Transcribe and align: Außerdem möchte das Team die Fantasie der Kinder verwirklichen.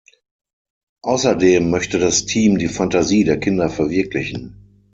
Außerdem 1.03 1.69
möchte 1.69 1.99
das 1.99 2.25
Team 2.25 2.57
die 2.57 2.69
Fantasie 2.69 3.23
der 3.23 3.39
Kinder 3.39 3.69
verwirklichen. 3.69 4.55